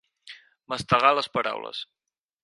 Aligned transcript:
Mastegar 0.73 1.11
les 1.19 1.29
paraules. 1.37 1.83